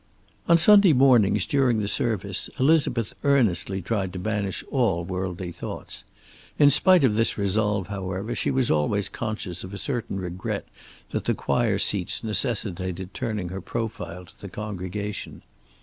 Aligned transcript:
On 0.49 0.57
Sunday 0.57 0.93
mornings, 0.93 1.45
during 1.45 1.77
the 1.77 1.87
service, 1.87 2.49
Elizabeth 2.59 3.13
earnestly 3.23 3.83
tried 3.83 4.11
to 4.13 4.17
banish 4.17 4.63
all 4.71 5.05
worldly 5.05 5.51
thoughts. 5.51 6.03
In 6.57 6.71
spite 6.71 7.03
of 7.03 7.13
this 7.13 7.37
resolve, 7.37 7.85
however, 7.89 8.33
she 8.33 8.49
was 8.49 8.71
always 8.71 9.09
conscious 9.09 9.63
of 9.63 9.75
a 9.75 9.77
certain 9.77 10.19
regret 10.19 10.67
that 11.11 11.25
the 11.25 11.35
choir 11.35 11.77
seats 11.77 12.23
necessitated 12.23 13.13
turning 13.13 13.49
her 13.49 13.61
profile 13.61 14.25
to 14.25 14.41
the 14.41 14.49
congregation. 14.49 15.43